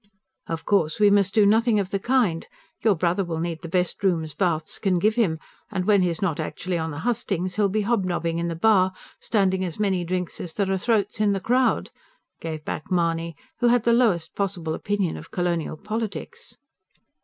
"Of 0.47 0.65
course 0.65 0.99
we 0.99 1.11
must 1.11 1.35
do 1.35 1.45
nothing 1.45 1.79
of 1.79 1.91
the 1.91 1.99
kind. 1.99 2.47
Your 2.81 2.95
brother 2.95 3.23
will 3.23 3.39
need 3.39 3.61
the 3.61 3.67
best 3.67 4.03
rooms 4.03 4.33
Bath's 4.33 4.79
can 4.79 4.97
give 4.97 5.13
him; 5.13 5.37
and 5.69 5.85
when 5.85 6.01
he's 6.01 6.23
not 6.23 6.39
actually 6.39 6.79
on 6.79 6.89
the 6.89 7.01
hustings, 7.05 7.55
he'll 7.55 7.69
be 7.69 7.83
hobnobbing 7.83 8.39
in 8.39 8.47
the 8.47 8.55
bar, 8.55 8.93
standing 9.19 9.63
as 9.63 9.79
many 9.79 10.03
drinks 10.03 10.41
as 10.41 10.55
there 10.55 10.71
are 10.71 10.79
throats 10.79 11.21
in 11.21 11.33
the 11.33 11.39
crowd," 11.39 11.91
gave 12.39 12.65
back 12.65 12.89
Mahony, 12.89 13.35
who 13.59 13.67
had 13.67 13.83
the 13.83 13.93
lowest 13.93 14.33
possible 14.33 14.73
opinion 14.73 15.17
of 15.17 15.29
colonial 15.29 15.77
politics. 15.77 16.57